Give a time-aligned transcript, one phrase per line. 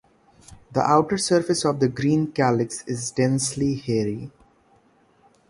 [0.71, 4.31] The outer surface of the green calyx is densely hairy.